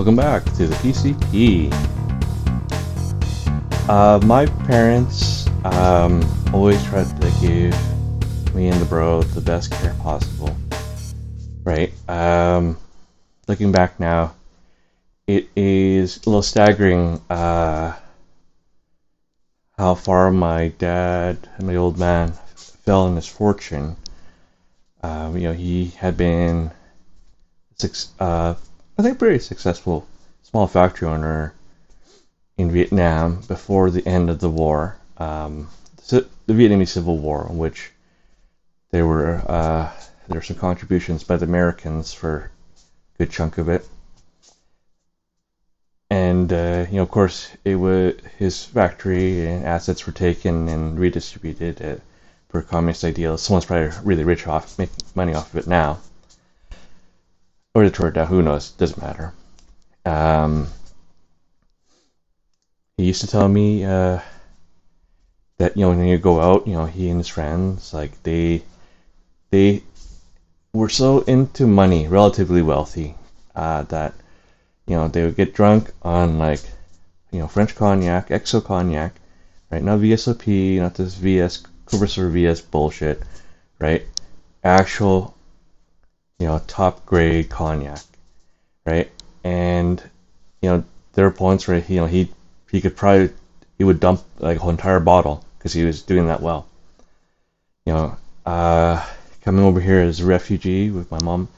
Welcome 0.00 0.16
back 0.16 0.44
to 0.54 0.66
the 0.66 0.74
PCP. 0.76 1.70
Uh, 3.86 4.18
my 4.24 4.46
parents 4.46 5.46
um, 5.62 6.24
always 6.54 6.82
tried 6.86 7.04
to 7.20 7.30
give 7.42 8.54
me 8.54 8.68
and 8.68 8.80
the 8.80 8.86
bro 8.86 9.20
the 9.20 9.42
best 9.42 9.70
care 9.72 9.92
possible. 10.00 10.56
Right? 11.64 11.92
Um, 12.08 12.78
looking 13.46 13.72
back 13.72 14.00
now, 14.00 14.34
it 15.26 15.50
is 15.54 16.16
a 16.16 16.30
little 16.30 16.40
staggering 16.40 17.20
uh, 17.28 17.94
how 19.76 19.94
far 19.96 20.30
my 20.30 20.68
dad 20.68 21.46
and 21.58 21.66
my 21.66 21.76
old 21.76 21.98
man 21.98 22.32
fell 22.54 23.06
in 23.06 23.16
his 23.16 23.28
fortune. 23.28 23.96
Um, 25.02 25.36
you 25.36 25.42
know, 25.42 25.52
he 25.52 25.88
had 25.88 26.16
been, 26.16 26.70
six, 27.76 28.08
uh, 28.18 28.54
I 29.00 29.02
think, 29.02 29.18
pretty 29.18 29.38
successful 29.38 30.06
small 30.42 30.66
factory 30.66 31.08
owner 31.08 31.54
in 32.58 32.70
Vietnam 32.70 33.40
before 33.48 33.90
the 33.90 34.06
end 34.06 34.28
of 34.28 34.40
the 34.40 34.50
war, 34.50 34.98
um, 35.16 35.70
the 36.06 36.26
Vietnamese 36.46 36.88
Civil 36.88 37.16
War, 37.16 37.46
in 37.48 37.56
which 37.56 37.92
there 38.90 39.06
were 39.06 39.36
uh, 39.48 39.90
there 40.28 40.36
were 40.36 40.42
some 40.42 40.58
contributions 40.58 41.24
by 41.24 41.38
the 41.38 41.46
Americans 41.46 42.12
for 42.12 42.50
a 43.14 43.16
good 43.16 43.30
chunk 43.30 43.56
of 43.56 43.70
it, 43.70 43.88
and 46.10 46.52
uh, 46.52 46.84
you 46.90 46.96
know, 46.96 47.02
of 47.02 47.10
course, 47.10 47.48
it 47.64 47.76
was 47.76 48.16
his 48.36 48.66
factory 48.66 49.46
and 49.46 49.64
assets 49.64 50.06
were 50.06 50.12
taken 50.12 50.68
and 50.68 50.98
redistributed 50.98 51.80
uh, 51.80 51.96
for 52.50 52.60
communist 52.60 53.04
ideals. 53.04 53.40
Someone's 53.40 53.64
probably 53.64 53.96
really 54.04 54.24
rich 54.24 54.46
off 54.46 54.78
making 54.78 55.06
money 55.14 55.32
off 55.32 55.54
of 55.54 55.60
it 55.60 55.66
now, 55.66 56.00
or 57.74 57.88
the 57.88 58.12
now. 58.14 58.26
Who 58.26 58.42
knows? 58.42 58.70
Doesn't 58.72 59.02
matter. 59.02 59.32
Um, 60.04 60.68
he 62.96 63.04
used 63.04 63.20
to 63.20 63.26
tell 63.26 63.48
me 63.48 63.84
uh, 63.84 64.20
that 65.58 65.76
you 65.76 65.82
know 65.82 65.90
when 65.90 66.06
you 66.06 66.18
go 66.18 66.40
out, 66.40 66.66
you 66.66 66.74
know, 66.74 66.86
he 66.86 67.08
and 67.08 67.18
his 67.18 67.28
friends 67.28 67.92
like 67.92 68.22
they 68.22 68.62
they 69.50 69.82
were 70.72 70.88
so 70.88 71.20
into 71.20 71.66
money, 71.66 72.08
relatively 72.08 72.62
wealthy, 72.62 73.14
uh, 73.54 73.82
that 73.84 74.14
you 74.90 74.96
know, 74.96 75.06
they 75.06 75.24
would 75.24 75.36
get 75.36 75.54
drunk 75.54 75.92
on 76.02 76.36
like, 76.38 76.60
you 77.30 77.38
know, 77.38 77.46
French 77.46 77.76
cognac, 77.76 78.28
XO 78.28 78.62
cognac, 78.64 79.14
right? 79.70 79.84
Not 79.84 80.00
VSOP, 80.00 80.80
not 80.80 80.94
this 80.94 81.14
VS, 81.14 81.62
Courvoisier 81.86 82.28
VS 82.28 82.60
bullshit, 82.62 83.22
right? 83.78 84.04
Actual, 84.64 85.36
you 86.40 86.46
know, 86.46 86.58
top 86.66 87.04
grade 87.04 87.50
cognac, 87.50 88.00
right? 88.86 89.10
And, 89.44 90.02
you 90.62 90.70
know, 90.70 90.84
there 91.12 91.26
are 91.26 91.30
points 91.30 91.68
where, 91.68 91.84
you 91.86 91.96
know, 91.96 92.06
he, 92.06 92.30
he 92.70 92.80
could 92.80 92.96
probably, 92.96 93.30
he 93.76 93.84
would 93.84 94.00
dump 94.00 94.22
like 94.38 94.56
a 94.56 94.60
whole 94.60 94.70
entire 94.70 95.00
bottle 95.00 95.44
because 95.58 95.74
he 95.74 95.84
was 95.84 96.00
doing 96.02 96.28
that 96.28 96.40
well. 96.40 96.66
You 97.84 97.92
know, 97.92 98.16
uh, 98.46 99.06
coming 99.42 99.64
over 99.64 99.80
here 99.80 100.00
as 100.00 100.20
a 100.20 100.26
refugee 100.26 100.90
with 100.90 101.10
my 101.10 101.22
mom, 101.22 101.48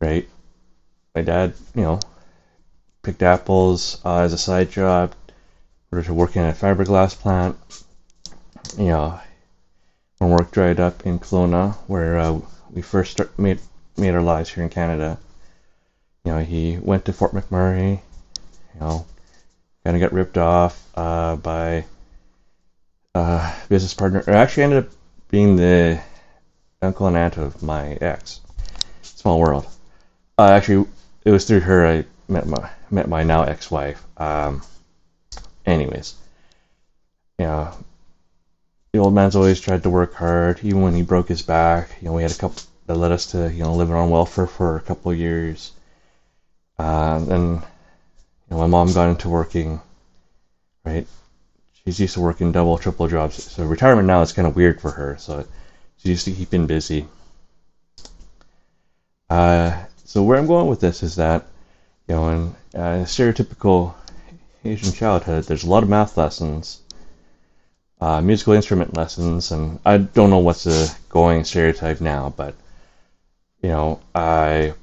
right? 0.00 0.28
My 1.16 1.22
dad, 1.22 1.54
you 1.74 1.82
know, 1.82 2.00
picked 3.02 3.24
apples 3.24 4.00
uh, 4.04 4.20
as 4.20 4.32
a 4.32 4.38
side 4.38 4.70
job. 4.70 5.14
We 5.90 6.00
were 6.00 6.14
working 6.14 6.42
at 6.42 6.54
a 6.54 6.64
fiberglass 6.64 7.18
plant. 7.18 7.56
You 8.78 8.86
know, 8.86 9.20
when 10.18 10.30
work 10.30 10.52
dried 10.52 10.78
up 10.78 11.04
in 11.04 11.18
Kelowna, 11.18 11.74
where 11.88 12.18
uh, 12.18 12.40
we 12.70 12.82
first 12.82 13.12
start, 13.12 13.36
made 13.36 13.58
made 13.96 14.14
our 14.14 14.22
lives 14.22 14.50
here 14.50 14.64
in 14.64 14.70
Canada. 14.70 15.18
You 16.24 16.32
know, 16.32 16.38
he 16.40 16.78
went 16.78 17.06
to 17.06 17.12
Fort 17.12 17.32
McMurray. 17.32 18.00
You 18.74 18.80
know, 18.80 19.06
kind 19.84 19.96
of 19.96 20.00
got 20.00 20.12
ripped 20.12 20.38
off 20.38 20.86
uh, 20.94 21.36
by 21.36 21.84
uh, 23.14 23.54
business 23.68 23.94
partner. 23.94 24.22
Or 24.26 24.34
actually, 24.34 24.64
ended 24.64 24.84
up 24.84 24.90
being 25.28 25.56
the 25.56 26.00
uncle 26.82 27.06
and 27.06 27.16
aunt 27.16 27.36
of 27.36 27.62
my 27.62 27.92
ex. 27.94 28.40
Small 29.02 29.40
world. 29.40 29.66
Uh, 30.38 30.50
actually, 30.50 30.88
it 31.24 31.30
was 31.30 31.44
through 31.44 31.60
her 31.60 31.86
I 31.86 32.04
met 32.28 32.46
my 32.46 32.70
met 32.90 33.08
my 33.08 33.22
now 33.22 33.42
ex-wife. 33.42 34.02
Um, 34.16 34.62
anyways, 35.66 36.14
you 37.38 37.46
know, 37.46 37.72
the 38.92 38.98
old 38.98 39.14
man's 39.14 39.36
always 39.36 39.60
tried 39.60 39.82
to 39.82 39.90
work 39.90 40.14
hard, 40.14 40.60
even 40.62 40.82
when 40.82 40.94
he 40.94 41.02
broke 41.02 41.28
his 41.28 41.42
back. 41.42 41.90
You 42.00 42.08
know, 42.08 42.14
we 42.14 42.22
had 42.22 42.32
a 42.32 42.36
couple 42.36 42.62
that 42.90 42.96
led 42.96 43.12
us 43.12 43.26
to 43.26 43.52
you 43.52 43.62
know 43.62 43.72
living 43.72 43.94
on 43.94 44.10
welfare 44.10 44.48
for 44.48 44.74
a 44.74 44.80
couple 44.80 45.12
of 45.12 45.16
years. 45.16 45.70
Uh, 46.76 47.24
and 47.30 47.54
you 47.56 48.50
know, 48.50 48.58
my 48.58 48.66
mom 48.66 48.92
got 48.92 49.08
into 49.08 49.28
working, 49.28 49.80
right? 50.84 51.06
She's 51.84 52.00
used 52.00 52.14
to 52.14 52.20
working 52.20 52.50
double, 52.50 52.78
triple 52.78 53.06
jobs. 53.06 53.44
So 53.44 53.64
retirement 53.64 54.08
now 54.08 54.22
is 54.22 54.32
kind 54.32 54.48
of 54.48 54.56
weird 54.56 54.80
for 54.80 54.90
her. 54.90 55.16
So 55.20 55.46
she's 55.98 56.10
used 56.10 56.24
to 56.24 56.32
keeping 56.32 56.66
busy. 56.66 57.06
Uh, 59.28 59.84
so 60.04 60.24
where 60.24 60.36
I'm 60.36 60.48
going 60.48 60.66
with 60.66 60.80
this 60.80 61.04
is 61.04 61.14
that 61.14 61.46
you 62.08 62.16
know, 62.16 62.28
in 62.28 62.54
uh, 62.74 63.04
stereotypical 63.04 63.94
Asian 64.64 64.92
childhood, 64.92 65.44
there's 65.44 65.62
a 65.62 65.70
lot 65.70 65.84
of 65.84 65.88
math 65.88 66.16
lessons, 66.16 66.80
uh, 68.00 68.20
musical 68.20 68.54
instrument 68.54 68.96
lessons, 68.96 69.52
and 69.52 69.78
I 69.86 69.98
don't 69.98 70.30
know 70.30 70.38
what's 70.38 70.64
the 70.64 70.92
going 71.08 71.44
stereotype 71.44 72.00
now, 72.00 72.34
but 72.36 72.56
you 73.62 73.68
know, 73.68 74.00
I 74.14 74.74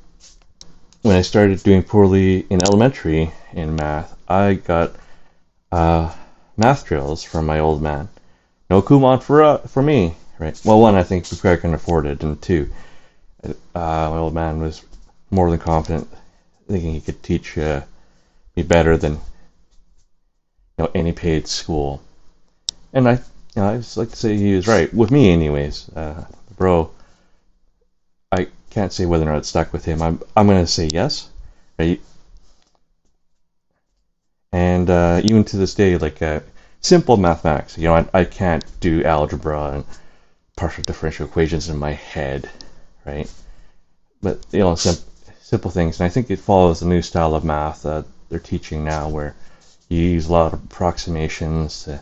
when 1.01 1.15
I 1.15 1.21
started 1.21 1.63
doing 1.63 1.83
poorly 1.83 2.45
in 2.49 2.63
elementary 2.63 3.31
in 3.53 3.75
math, 3.75 4.15
I 4.27 4.55
got 4.55 4.93
uh, 5.71 6.13
math 6.57 6.85
drills 6.85 7.23
from 7.23 7.45
my 7.45 7.59
old 7.59 7.81
man. 7.81 8.09
No 8.69 8.81
Kumon 8.81 9.21
for 9.21 9.43
uh, 9.43 9.57
for 9.59 9.81
me, 9.81 10.15
right? 10.39 10.59
Well, 10.65 10.79
one, 10.79 10.95
I 10.95 11.03
think 11.03 11.23
because 11.23 11.43
I 11.45 11.55
can 11.55 11.73
afford 11.73 12.05
it, 12.05 12.23
and 12.23 12.41
two, 12.41 12.69
uh, 13.43 13.53
my 13.73 14.17
old 14.17 14.33
man 14.33 14.59
was 14.59 14.83
more 15.31 15.49
than 15.49 15.59
confident 15.59 16.07
thinking 16.67 16.93
he 16.93 17.01
could 17.01 17.23
teach 17.23 17.57
uh, 17.57 17.81
me 18.55 18.63
better 18.63 18.97
than 18.97 19.13
you 19.13 19.19
know 20.79 20.91
any 20.93 21.13
paid 21.13 21.47
school. 21.47 22.01
And 22.93 23.07
I, 23.07 23.13
you 23.13 23.19
know, 23.55 23.69
I 23.69 23.77
just 23.77 23.97
like 23.97 24.09
to 24.09 24.15
say 24.15 24.37
he 24.37 24.55
was 24.55 24.67
right 24.67 24.93
with 24.93 25.11
me, 25.11 25.31
anyways. 25.31 25.89
Uh, 25.89 26.25
bro, 26.57 26.91
I 28.31 28.47
can't 28.69 28.91
say 28.91 29.05
whether 29.05 29.23
or 29.23 29.31
not 29.31 29.39
it 29.39 29.45
stuck 29.45 29.71
with 29.71 29.85
him. 29.85 30.01
I'm 30.01 30.21
I'm 30.35 30.47
gonna 30.47 30.67
say 30.67 30.89
yes, 30.91 31.29
right? 31.79 32.01
And 34.51 34.89
uh, 34.89 35.21
even 35.23 35.43
to 35.45 35.57
this 35.57 35.73
day, 35.75 35.97
like 35.97 36.21
uh, 36.21 36.41
simple 36.81 37.17
mathematics, 37.17 37.77
you 37.77 37.85
know, 37.85 37.95
I, 37.95 38.05
I 38.13 38.25
can't 38.25 38.65
do 38.79 39.03
algebra 39.03 39.71
and 39.71 39.85
partial 40.57 40.83
differential 40.83 41.25
equations 41.25 41.69
in 41.69 41.77
my 41.77 41.93
head, 41.93 42.49
right? 43.05 43.31
But 44.21 44.45
you 44.51 44.59
know, 44.59 44.75
sim- 44.75 45.05
simple 45.41 45.71
things. 45.71 45.99
And 45.99 46.05
I 46.05 46.09
think 46.09 46.29
it 46.29 46.39
follows 46.39 46.81
the 46.81 46.87
new 46.87 47.01
style 47.01 47.33
of 47.33 47.45
math 47.45 47.83
that 47.83 48.05
they're 48.29 48.39
teaching 48.39 48.83
now, 48.83 49.07
where 49.07 49.35
you 49.87 50.01
use 50.01 50.27
a 50.27 50.33
lot 50.33 50.51
of 50.51 50.61
approximations 50.65 51.83
to, 51.83 52.01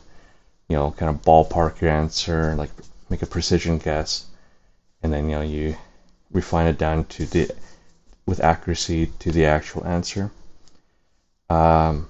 you 0.70 0.76
know, 0.76 0.90
kind 0.92 1.10
of 1.10 1.22
ballpark 1.22 1.82
your 1.82 1.92
answer, 1.92 2.56
like 2.56 2.72
make 3.12 3.22
a 3.22 3.28
precision 3.28 3.78
guess, 3.78 4.26
and 5.04 5.14
then 5.14 5.30
you 5.30 5.36
know 5.36 5.42
you 5.42 5.76
refine 6.32 6.68
it 6.68 6.78
down 6.78 7.06
to 7.06 7.26
the 7.26 7.50
with 8.26 8.44
accuracy 8.44 9.08
to 9.20 9.32
the 9.32 9.46
actual 9.46 9.86
answer. 9.86 10.32
Um, 11.50 12.08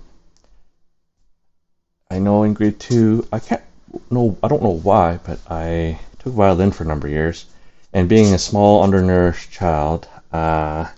I 2.10 2.20
know 2.20 2.44
in 2.44 2.54
grade 2.54 2.80
two, 2.80 3.28
I 3.32 3.40
can't 3.40 3.62
know, 4.10 4.38
I 4.42 4.48
don't 4.48 4.64
know 4.64 4.80
why, 4.80 5.20
but 5.26 5.40
I 5.50 6.00
took 6.20 6.34
violin 6.34 6.72
for 6.72 6.84
a 6.84 6.88
number 6.88 7.08
of 7.08 7.14
years, 7.14 7.46
and 7.94 8.08
being 8.08 8.34
a 8.34 8.40
small, 8.40 8.84
undernourished 8.84 9.52
child, 9.52 10.08
uh, 10.32 10.90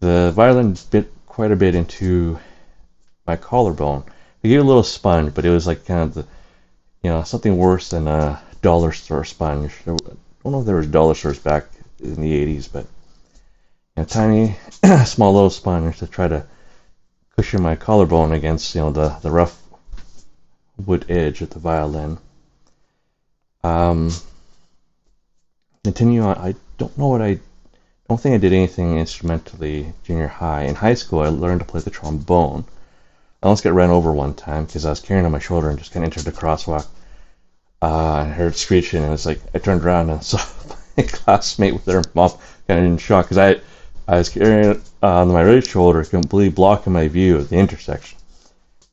the 0.00 0.32
violin 0.34 0.76
bit 0.90 1.12
quite 1.26 1.50
a 1.50 1.56
bit 1.56 1.74
into 1.74 2.38
my 3.26 3.36
collarbone. 3.36 4.04
I 4.42 4.48
gave 4.48 4.60
a 4.60 4.64
little 4.64 4.82
sponge, 4.82 5.34
but 5.34 5.44
it 5.44 5.50
was 5.50 5.66
like 5.66 5.84
kind 5.84 6.00
of 6.00 6.14
the, 6.14 6.26
you 7.02 7.10
know, 7.10 7.22
something 7.24 7.56
worse 7.56 7.90
than 7.90 8.06
a 8.06 8.40
dollar 8.62 8.92
store 8.92 9.24
sponge. 9.24 9.72
Don't 10.48 10.54
know 10.54 10.60
if 10.60 10.66
there 10.66 10.76
was 10.76 10.86
dollar 10.86 11.14
stores 11.14 11.38
back 11.38 11.66
in 12.00 12.22
the 12.22 12.58
80s, 12.58 12.70
but 12.72 12.86
a 13.98 14.06
tiny, 14.06 14.56
small 15.04 15.34
little 15.34 15.50
sponge 15.50 15.98
to 15.98 16.06
try 16.06 16.26
to 16.26 16.46
cushion 17.36 17.60
my 17.60 17.76
collarbone 17.76 18.32
against, 18.32 18.74
you 18.74 18.80
know, 18.80 18.90
the, 18.90 19.10
the 19.20 19.30
rough 19.30 19.62
wood 20.86 21.04
edge 21.10 21.42
of 21.42 21.50
the 21.50 21.58
violin. 21.58 22.16
Um, 23.62 24.10
continue 25.84 26.22
on. 26.22 26.38
I 26.38 26.54
don't 26.78 26.96
know 26.96 27.08
what 27.08 27.20
I 27.20 27.28
I 27.28 27.40
don't 28.08 28.18
think 28.18 28.34
I 28.34 28.38
did 28.38 28.54
anything 28.54 28.96
instrumentally 28.96 29.92
junior 30.02 30.28
high. 30.28 30.62
In 30.62 30.76
high 30.76 30.94
school, 30.94 31.20
I 31.20 31.28
learned 31.28 31.60
to 31.60 31.66
play 31.66 31.82
the 31.82 31.90
trombone. 31.90 32.64
I 33.42 33.46
almost 33.48 33.64
got 33.64 33.74
ran 33.74 33.90
over 33.90 34.12
one 34.12 34.32
time 34.32 34.64
because 34.64 34.86
I 34.86 34.90
was 34.90 35.00
carrying 35.00 35.26
on 35.26 35.32
my 35.32 35.40
shoulder 35.40 35.68
and 35.68 35.78
just 35.78 35.92
kind 35.92 36.06
of 36.06 36.08
entered 36.10 36.24
the 36.24 36.32
crosswalk. 36.32 36.86
Uh, 37.80 38.12
I 38.12 38.24
heard 38.24 38.56
screeching 38.56 39.04
and 39.04 39.12
it's 39.12 39.26
like 39.26 39.40
I 39.54 39.58
turned 39.58 39.84
around 39.84 40.10
and 40.10 40.22
saw 40.24 40.44
my 40.96 41.04
classmate 41.04 41.74
with 41.74 41.84
their 41.84 42.02
mom 42.14 42.30
kind 42.66 42.80
of 42.80 42.86
in 42.86 42.98
shock 42.98 43.26
because 43.26 43.38
I 43.38 43.60
I 44.08 44.16
was 44.16 44.30
carrying 44.30 44.70
it 44.72 44.80
on 45.02 45.28
my 45.28 45.44
right 45.44 45.64
shoulder, 45.64 46.02
completely 46.02 46.48
blocking 46.48 46.94
my 46.94 47.08
view 47.08 47.36
of 47.36 47.50
the 47.50 47.56
intersection. 47.56 48.18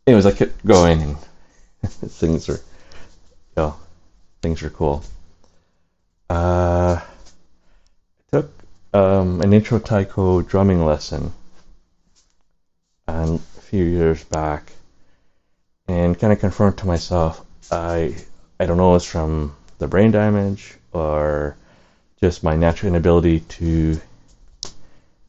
Anyways, 0.05 0.25
I 0.25 0.33
kept 0.33 0.65
going, 0.65 1.01
and 1.01 1.17
things 1.89 2.49
are, 2.49 2.57
you 2.57 2.61
know, 3.55 3.75
things 4.41 4.61
are 4.61 4.69
cool. 4.69 5.05
Uh, 6.29 6.99
I 6.99 7.03
took 8.29 8.51
um, 8.93 9.41
an 9.41 9.53
intro 9.53 9.79
taiko 9.79 10.41
drumming 10.41 10.85
lesson 10.85 11.31
and 13.07 13.39
a 13.57 13.61
few 13.61 13.85
years 13.85 14.21
back, 14.25 14.73
and 15.87 16.19
kind 16.19 16.33
of 16.33 16.39
confirmed 16.39 16.77
to 16.79 16.87
myself, 16.87 17.45
I 17.71 18.15
I 18.59 18.65
don't 18.65 18.77
know, 18.77 18.95
it's 18.95 19.05
from 19.05 19.55
the 19.79 19.87
brain 19.87 20.11
damage 20.11 20.75
or 20.93 21.57
just 22.21 22.43
my 22.43 22.55
natural 22.55 22.89
inability 22.89 23.41
to 23.41 23.99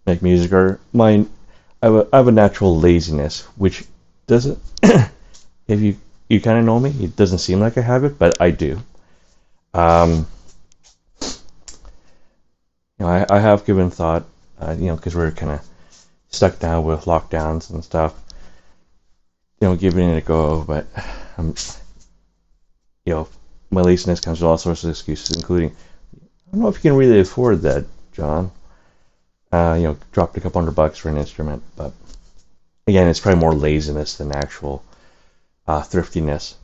make 0.07 0.23
music 0.23 0.53
or 0.53 0.81
my 0.93 1.27
I 1.83 1.87
have 1.87 1.95
a, 1.95 2.09
I 2.13 2.17
have 2.19 2.29
a 2.29 2.33
natural 2.33 2.79
laziness 2.79 3.43
which 3.57 3.85
doesn't 4.27 4.59
if 4.83 5.81
you 5.81 5.97
you 6.29 6.41
kind 6.41 6.59
of 6.59 6.65
know 6.65 6.79
me 6.81 6.91
it 7.01 7.17
doesn't 7.17 7.39
seem 7.39 7.61
like 7.61 7.77
I 7.77 7.83
have 7.83 8.05
it 8.05 8.19
but 8.19 8.41
I 8.41 8.51
do. 8.51 8.81
Um 9.75 10.27
you 11.21 11.29
know 13.01 13.09
I, 13.09 13.27
I 13.29 13.41
have 13.41 13.67
given 13.67 13.91
thought 13.91 14.25
uh, 14.61 14.77
you 14.79 14.87
know 14.87 14.97
because 14.97 15.15
we're 15.15 15.33
kind 15.33 15.53
of 15.53 15.61
stuck 16.29 16.59
down 16.59 16.85
with 16.85 17.05
lockdowns 17.05 17.71
and 17.71 17.85
stuff 17.85 18.15
you 19.61 19.69
know 19.69 19.77
giving 19.77 20.09
it 20.09 20.19
a 20.19 20.21
go 20.21 20.63
but 20.63 20.87
um, 21.37 21.55
you 23.07 23.15
know 23.15 23.29
my 23.71 23.81
laziness 23.81 24.21
comes 24.21 24.41
with 24.41 24.49
all 24.49 24.59
sorts 24.59 24.85
of 24.85 24.91
excuses 24.91 25.37
including 25.37 25.71
I 25.71 26.53
don't 26.53 26.61
know 26.61 26.69
if 26.69 26.77
you 26.77 26.91
can 26.91 26.99
really 26.99 27.21
afford 27.21 27.63
that 27.63 27.87
John 28.13 28.51
uh, 29.53 29.75
you 29.75 29.85
know, 29.85 29.97
dropped 30.13 30.37
a 30.37 30.41
couple 30.41 30.61
hundred 30.61 30.75
bucks 30.75 30.99
for 30.99 31.09
an 31.09 31.17
instrument, 31.17 31.63
but 31.77 31.93
again, 32.87 33.09
it's 33.09 33.21
probably 33.21 33.41
more 33.41 33.55
laziness 33.55 34.17
than 34.17 34.33
actual 34.33 34.83
uh, 35.67 35.83
thriftiness. 35.83 36.57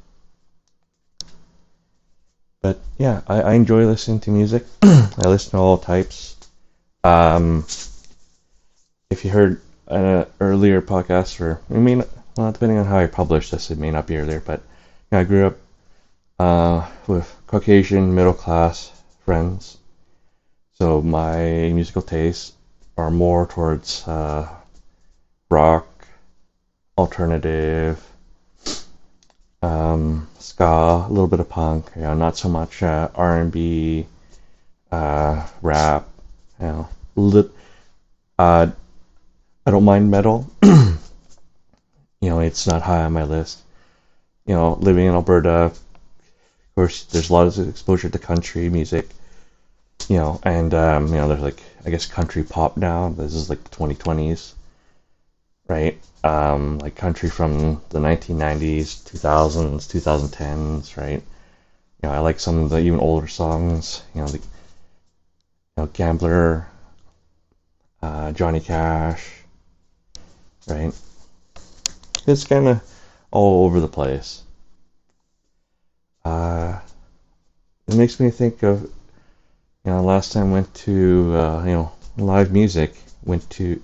But 2.60 2.78
yeah, 2.98 3.22
I, 3.26 3.42
I 3.42 3.52
enjoy 3.54 3.86
listening 3.86 4.20
to 4.20 4.30
music. 4.30 4.64
I 4.82 5.22
listen 5.24 5.52
to 5.52 5.56
all 5.58 5.78
types. 5.78 6.36
Um, 7.02 7.64
if 9.10 9.24
you 9.24 9.30
heard 9.30 9.60
an 9.88 10.26
earlier 10.40 10.80
podcast, 10.80 11.40
or 11.40 11.60
I 11.70 11.74
mean, 11.74 12.04
well, 12.36 12.52
depending 12.52 12.78
on 12.78 12.86
how 12.86 12.98
I 12.98 13.06
publish 13.06 13.50
this, 13.50 13.70
it 13.70 13.78
may 13.78 13.90
not 13.90 14.06
be 14.06 14.16
earlier, 14.16 14.40
but 14.40 14.60
you 14.60 14.66
know, 15.12 15.20
I 15.20 15.24
grew 15.24 15.46
up 15.46 15.58
uh, 16.42 16.88
with 17.06 17.36
Caucasian 17.46 18.14
middle 18.14 18.34
class 18.34 18.90
friends, 19.24 19.78
so 20.72 21.00
my 21.00 21.70
musical 21.72 22.02
tastes 22.02 22.52
are 22.96 23.12
more 23.12 23.46
towards 23.46 24.06
uh, 24.08 24.48
rock, 25.50 25.86
alternative, 26.98 28.04
um, 29.62 30.26
ska, 30.40 31.06
a 31.06 31.10
little 31.10 31.28
bit 31.28 31.38
of 31.38 31.48
punk. 31.48 31.90
You 31.94 32.02
know, 32.02 32.14
not 32.14 32.36
so 32.36 32.48
much 32.48 32.82
uh, 32.82 33.08
R 33.14 33.40
and 33.40 33.52
B, 33.52 34.06
uh, 34.90 35.46
rap. 35.62 36.08
You 36.60 36.66
know, 36.66 36.88
lit, 37.14 37.50
uh, 38.38 38.66
I 39.64 39.70
don't 39.70 39.84
mind 39.84 40.10
metal. 40.10 40.50
you 40.62 40.98
know, 42.20 42.40
it's 42.40 42.66
not 42.66 42.82
high 42.82 43.04
on 43.04 43.12
my 43.12 43.22
list. 43.22 43.60
You 44.44 44.54
know, 44.54 44.74
living 44.80 45.06
in 45.06 45.14
Alberta, 45.14 45.70
course, 46.82 47.04
there's 47.04 47.30
a 47.30 47.32
lot 47.32 47.46
of 47.46 47.68
exposure 47.68 48.08
to 48.08 48.18
country 48.18 48.68
music 48.68 49.06
you 50.08 50.16
know, 50.16 50.40
and 50.42 50.74
um, 50.74 51.06
you 51.06 51.14
know, 51.14 51.28
there's 51.28 51.40
like 51.40 51.62
I 51.86 51.90
guess 51.90 52.06
country 52.06 52.42
pop 52.42 52.76
now. 52.76 53.10
This 53.10 53.34
is 53.34 53.48
like 53.48 53.62
the 53.62 53.70
2020s, 53.70 54.54
right? 55.68 55.96
Um, 56.24 56.78
like 56.80 56.96
country 56.96 57.30
from 57.30 57.80
the 57.90 58.00
1990s, 58.00 59.04
2000s, 59.04 59.86
2010s, 59.86 60.96
right? 60.96 61.22
You 62.02 62.08
know, 62.08 62.10
I 62.10 62.18
like 62.18 62.40
some 62.40 62.58
of 62.58 62.70
the 62.70 62.78
even 62.80 62.98
older 62.98 63.28
songs. 63.28 64.02
You 64.12 64.22
know, 64.22 64.26
the 64.26 64.38
you 64.38 64.44
know, 65.76 65.86
Gambler, 65.92 66.66
uh, 68.02 68.32
Johnny 68.32 68.60
Cash, 68.60 69.44
right? 70.66 70.92
It's 72.26 72.44
kind 72.44 72.66
of 72.66 72.82
all 73.30 73.66
over 73.66 73.78
the 73.78 73.88
place. 73.88 74.42
Uh, 76.24 76.78
it 77.88 77.96
makes 77.96 78.20
me 78.20 78.30
think 78.30 78.62
of 78.62 78.82
you 79.84 79.90
know, 79.90 80.02
last 80.02 80.32
time 80.32 80.52
went 80.52 80.72
to 80.74 81.34
uh, 81.36 81.64
you 81.64 81.72
know 81.72 81.92
live 82.16 82.52
music. 82.52 82.94
Went 83.24 83.48
to 83.50 83.82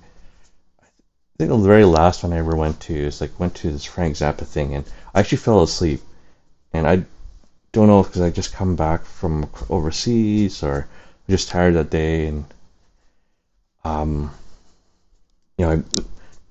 I 0.80 0.86
think 1.38 1.50
the 1.50 1.58
very 1.58 1.84
last 1.84 2.22
one 2.22 2.32
I 2.32 2.38
ever 2.38 2.56
went 2.56 2.80
to 2.82 2.94
is 2.94 3.20
like 3.20 3.38
went 3.38 3.54
to 3.56 3.70
this 3.70 3.84
Frank 3.84 4.16
Zappa 4.16 4.46
thing, 4.46 4.74
and 4.74 4.84
I 5.14 5.20
actually 5.20 5.38
fell 5.38 5.62
asleep. 5.62 6.00
And 6.72 6.86
I 6.86 7.04
don't 7.72 7.88
know 7.88 8.02
because 8.02 8.20
I 8.20 8.30
just 8.30 8.52
come 8.52 8.76
back 8.76 9.04
from 9.04 9.48
overseas 9.70 10.62
or 10.62 10.82
I'm 10.82 11.30
just 11.30 11.48
tired 11.48 11.74
that 11.74 11.90
day, 11.90 12.26
and 12.26 12.44
um, 13.84 14.30
you 15.56 15.66
know, 15.66 15.72
I 15.72 16.02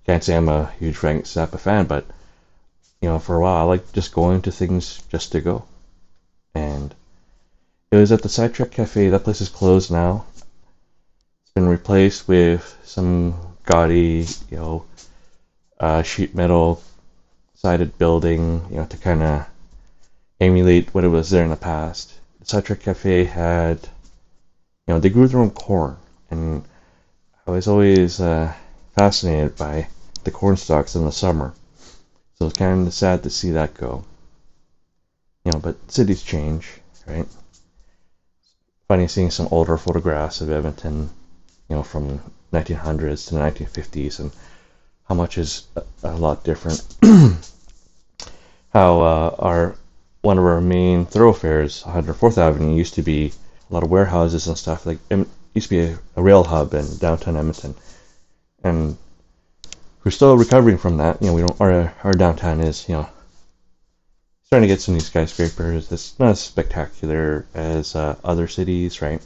can't 0.05 0.23
say 0.23 0.35
I'm 0.35 0.49
a 0.49 0.71
huge 0.79 0.95
Frank 0.95 1.25
Zappa 1.25 1.59
fan, 1.59 1.85
but 1.85 2.05
you 3.01 3.09
know, 3.09 3.19
for 3.19 3.35
a 3.35 3.41
while 3.41 3.57
I 3.57 3.63
like 3.63 3.91
just 3.93 4.13
going 4.13 4.41
to 4.43 4.51
things 4.51 5.01
just 5.09 5.31
to 5.33 5.41
go, 5.41 5.65
and 6.55 6.93
it 7.91 7.95
was 7.95 8.11
at 8.11 8.21
the 8.21 8.29
Sidetrack 8.29 8.71
Cafe. 8.71 9.09
That 9.09 9.23
place 9.23 9.41
is 9.41 9.49
closed 9.49 9.91
now. 9.91 10.25
It's 10.35 11.53
been 11.53 11.67
replaced 11.67 12.27
with 12.27 12.77
some 12.83 13.35
gaudy, 13.65 14.25
you 14.49 14.57
know, 14.57 14.85
uh, 15.79 16.01
sheet 16.01 16.33
metal 16.35 16.81
sided 17.55 17.97
building, 17.97 18.65
you 18.69 18.77
know, 18.77 18.85
to 18.85 18.97
kind 18.97 19.23
of 19.23 19.45
emulate 20.39 20.93
what 20.93 21.03
it 21.03 21.07
was 21.07 21.29
there 21.29 21.43
in 21.43 21.49
the 21.49 21.55
past. 21.55 22.13
The 22.39 22.45
Sidetrack 22.45 22.81
Cafe 22.81 23.23
had, 23.23 23.79
you 24.85 24.93
know, 24.93 24.99
they 24.99 25.09
grew 25.09 25.27
their 25.27 25.39
own 25.39 25.51
corn, 25.51 25.97
and 26.29 26.63
I 27.47 27.51
was 27.51 27.67
always 27.67 28.19
uh, 28.19 28.53
fascinated 28.95 29.55
by 29.55 29.87
the 30.23 30.31
corn 30.31 30.57
stalks 30.57 30.95
in 30.95 31.05
the 31.05 31.11
summer. 31.11 31.53
So 32.35 32.45
it's 32.45 32.57
kind 32.57 32.85
of 32.85 32.93
sad 32.93 33.23
to 33.23 33.29
see 33.29 33.51
that 33.51 33.73
go. 33.73 34.03
You 35.47 35.53
know, 35.53 35.59
but 35.59 35.77
cities 35.89 36.23
change, 36.23 36.67
right? 37.05 37.25
funny 38.89 39.07
seeing 39.07 39.31
some 39.31 39.47
older 39.49 39.77
photographs 39.77 40.41
of 40.41 40.51
Edmonton, 40.51 41.09
you 41.69 41.75
know, 41.77 41.83
from 41.83 42.19
1900s 42.51 43.29
to 43.29 43.35
the 43.35 43.39
1950s, 43.39 44.19
and 44.19 44.31
how 45.07 45.15
much 45.15 45.37
is 45.37 45.63
a, 45.77 45.83
a 46.03 46.17
lot 46.17 46.43
different. 46.43 46.83
how 48.73 49.01
uh, 49.01 49.35
our 49.39 49.75
one 50.21 50.37
of 50.37 50.43
our 50.43 50.59
main 50.59 51.05
thoroughfares, 51.05 51.81
104th 51.83 52.37
Avenue, 52.37 52.75
used 52.75 52.95
to 52.95 53.01
be 53.01 53.31
a 53.69 53.73
lot 53.73 53.83
of 53.83 53.89
warehouses 53.89 54.47
and 54.47 54.57
stuff. 54.57 54.85
Like 54.85 54.99
it 55.09 55.25
used 55.53 55.69
to 55.69 55.75
be 55.75 55.93
a, 55.93 55.99
a 56.17 56.21
rail 56.21 56.43
hub 56.43 56.73
in 56.73 56.97
downtown 56.97 57.37
Edmonton, 57.37 57.73
and 58.65 58.97
we're 60.03 60.11
still 60.11 60.35
recovering 60.35 60.77
from 60.77 60.97
that. 60.97 61.21
You 61.21 61.27
know, 61.27 61.35
we 61.35 61.41
don't 61.41 61.61
our 61.61 61.93
our 62.03 62.11
downtown 62.11 62.59
is 62.59 62.89
you 62.89 62.95
know 62.95 63.09
starting 64.47 64.69
to 64.69 64.73
get 64.73 64.79
some 64.79 64.93
new 64.93 65.01
skyscrapers. 65.01 65.91
It's 65.91 66.17
not 66.19 66.29
as 66.29 66.39
spectacular 66.39 67.45
as 67.53 67.97
uh, 67.97 68.15
other 68.23 68.47
cities, 68.47 69.01
right? 69.01 69.21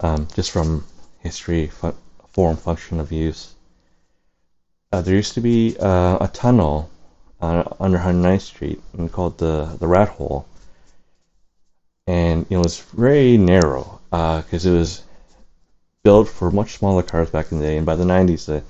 Um, 0.00 0.28
just 0.34 0.50
from 0.50 0.84
history, 1.20 1.68
fu- 1.68 1.94
form, 2.28 2.58
function 2.58 3.00
of 3.00 3.10
use. 3.10 3.54
Uh, 4.92 5.00
there 5.00 5.14
used 5.14 5.32
to 5.32 5.40
be 5.40 5.76
uh, 5.80 6.18
a 6.20 6.28
tunnel 6.28 6.90
uh, 7.40 7.64
under 7.80 7.96
109th 7.96 8.42
Street 8.42 8.82
and 8.92 9.10
called 9.10 9.38
the 9.38 9.76
the 9.80 9.86
Rat 9.86 10.10
Hole, 10.10 10.46
and 12.06 12.44
you 12.50 12.56
know, 12.56 12.60
it 12.60 12.64
was 12.66 12.80
very 12.80 13.38
narrow 13.38 13.98
because 14.10 14.66
uh, 14.66 14.70
it 14.70 14.78
was 14.78 15.02
built 16.02 16.28
for 16.28 16.50
much 16.50 16.76
smaller 16.76 17.02
cars 17.02 17.30
back 17.30 17.50
in 17.50 17.60
the 17.60 17.64
day. 17.64 17.76
And 17.78 17.86
by 17.86 17.96
the 17.96 18.04
90s, 18.04 18.44
the 18.44 18.62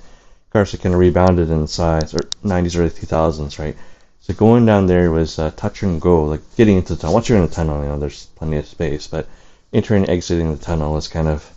cars 0.53 0.71
had 0.71 0.83
kind 0.83 0.95
of 0.95 1.01
rebounded 1.01 1.51
in 1.51 1.67
size, 1.67 2.15
or 2.15 2.21
90s, 2.45 2.79
early 2.79 2.91
2000s, 2.91 3.59
right? 3.59 3.77
So 4.21 4.35
going 4.35 4.67
down 4.67 4.87
there 4.87 5.11
was 5.11 5.39
uh, 5.39 5.51
touch 5.53 5.83
and 5.83 6.01
go, 6.01 6.25
like 6.25 6.43
getting 6.57 6.77
into 6.77 6.95
the 6.95 7.01
tunnel. 7.01 7.15
Once 7.15 7.29
you're 7.29 7.39
in 7.39 7.47
the 7.47 7.55
tunnel, 7.55 7.83
you 7.83 7.89
know, 7.89 7.99
there's 7.99 8.27
plenty 8.27 8.57
of 8.59 8.67
space, 8.67 9.07
but 9.07 9.27
entering 9.73 10.03
and 10.03 10.11
exiting 10.11 10.51
the 10.51 10.63
tunnel 10.63 10.97
is 10.97 11.09
kind 11.09 11.29
of 11.29 11.51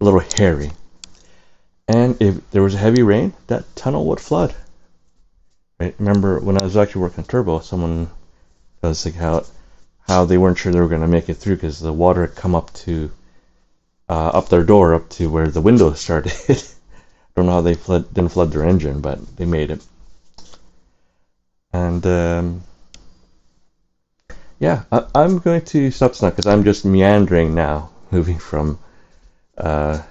a 0.00 0.04
little 0.04 0.22
hairy. 0.36 0.70
And 1.86 2.20
if 2.20 2.50
there 2.50 2.62
was 2.62 2.74
heavy 2.74 3.02
rain, 3.02 3.32
that 3.46 3.74
tunnel 3.74 4.04
would 4.06 4.20
flood. 4.20 4.54
Right? 5.80 5.94
Remember 5.98 6.38
when 6.40 6.60
I 6.60 6.64
was 6.64 6.76
actually 6.76 7.02
working 7.02 7.20
on 7.20 7.28
Turbo, 7.28 7.60
someone 7.60 8.10
was 8.82 9.04
like 9.04 9.14
how 9.14 9.44
how 10.08 10.24
they 10.24 10.38
weren't 10.38 10.58
sure 10.58 10.72
they 10.72 10.80
were 10.80 10.88
going 10.88 11.02
to 11.02 11.08
make 11.08 11.28
it 11.28 11.34
through 11.34 11.56
because 11.56 11.80
the 11.80 11.92
water 11.92 12.26
had 12.26 12.34
come 12.34 12.54
up 12.54 12.72
to 12.72 13.10
uh, 14.08 14.28
up 14.28 14.48
their 14.48 14.64
door 14.64 14.94
up 14.94 15.08
to 15.10 15.28
where 15.28 15.48
the 15.48 15.60
window 15.60 15.92
started. 15.94 16.32
I 16.48 16.54
don't 17.36 17.46
know 17.46 17.52
how 17.52 17.60
they 17.60 17.74
flood, 17.74 18.12
didn't 18.12 18.32
flood 18.32 18.50
their 18.50 18.64
engine, 18.64 19.00
but 19.00 19.36
they 19.36 19.44
made 19.44 19.70
it. 19.70 19.84
And 21.72 22.04
um, 22.06 22.62
yeah, 24.58 24.84
I, 24.90 25.24
am 25.24 25.38
going 25.38 25.64
to 25.66 25.90
stop 25.90 26.20
now 26.22 26.30
because 26.30 26.46
I'm 26.46 26.64
just 26.64 26.84
meandering 26.84 27.54
now, 27.54 27.90
moving 28.10 28.38
from 28.38 28.78
uh, 29.56 30.02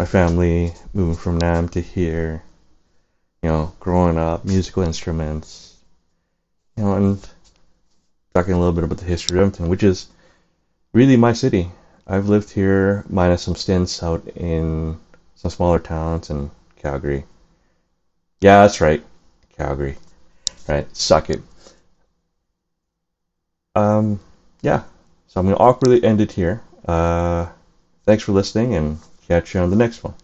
my 0.00 0.06
family 0.06 0.72
moving 0.94 1.14
from 1.14 1.36
Nam 1.36 1.68
to 1.68 1.80
here, 1.82 2.42
you 3.42 3.50
know, 3.50 3.74
growing 3.80 4.16
up, 4.16 4.46
musical 4.46 4.82
instruments, 4.82 5.76
you 6.74 6.84
know, 6.84 6.94
and 6.94 7.28
talking 8.32 8.54
a 8.54 8.58
little 8.58 8.72
bit 8.72 8.84
about 8.84 8.96
the 8.96 9.04
history 9.04 9.36
of 9.36 9.42
Edmonton, 9.42 9.68
which 9.68 9.82
is 9.82 10.08
really 10.94 11.18
my 11.18 11.34
city. 11.34 11.70
I've 12.06 12.30
lived 12.30 12.50
here 12.50 13.04
minus 13.10 13.42
some 13.42 13.56
stints 13.56 14.02
out 14.02 14.26
in 14.28 14.98
some 15.34 15.50
smaller 15.50 15.78
towns 15.78 16.30
and 16.30 16.50
Calgary. 16.76 17.24
Yeah, 18.40 18.62
that's 18.62 18.80
right, 18.80 19.02
Calgary. 19.56 19.96
Right, 20.68 20.86
suck 20.96 21.30
it. 21.30 21.42
Um, 23.74 24.20
yeah, 24.62 24.82
so 25.28 25.40
I'm 25.40 25.46
gonna 25.46 25.56
awkwardly 25.56 26.02
end 26.04 26.20
it 26.20 26.32
here. 26.32 26.62
Uh, 26.86 27.46
thanks 28.04 28.24
for 28.24 28.32
listening, 28.32 28.74
and 28.74 28.98
catch 29.26 29.54
you 29.54 29.60
on 29.60 29.70
the 29.70 29.76
next 29.76 30.04
one. 30.04 30.14